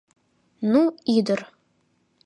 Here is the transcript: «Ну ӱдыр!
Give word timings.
«Ну 0.71 0.81
ӱдыр! 1.15 1.39